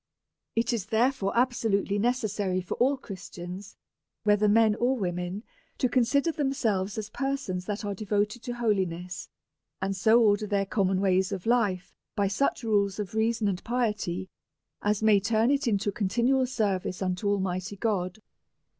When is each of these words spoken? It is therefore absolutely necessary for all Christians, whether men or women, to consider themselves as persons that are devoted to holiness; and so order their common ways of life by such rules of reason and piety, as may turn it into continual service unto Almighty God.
It 0.55 0.73
is 0.73 0.87
therefore 0.87 1.37
absolutely 1.37 1.99
necessary 1.99 2.59
for 2.59 2.73
all 2.77 2.97
Christians, 2.97 3.77
whether 4.23 4.47
men 4.47 4.73
or 4.73 4.97
women, 4.97 5.43
to 5.77 5.87
consider 5.87 6.31
themselves 6.31 6.97
as 6.97 7.11
persons 7.11 7.65
that 7.65 7.85
are 7.85 7.93
devoted 7.93 8.41
to 8.41 8.53
holiness; 8.55 9.29
and 9.79 9.95
so 9.95 10.19
order 10.19 10.47
their 10.47 10.65
common 10.65 11.01
ways 11.01 11.31
of 11.31 11.45
life 11.45 11.93
by 12.15 12.27
such 12.29 12.63
rules 12.63 12.97
of 12.97 13.13
reason 13.13 13.47
and 13.47 13.63
piety, 13.63 14.27
as 14.81 15.03
may 15.03 15.19
turn 15.19 15.51
it 15.51 15.67
into 15.67 15.91
continual 15.91 16.47
service 16.47 17.03
unto 17.03 17.29
Almighty 17.29 17.75
God. 17.75 18.23